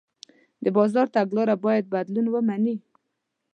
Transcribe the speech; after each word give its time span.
د 0.63 0.65
بازار 0.77 1.07
تګلاره 1.15 1.55
باید 1.65 1.85
بدلون 1.93 2.27
ومني. 2.29 2.75